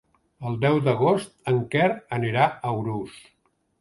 [0.51, 1.87] El deu d'agost en Quer
[2.21, 3.19] anirà a Urús.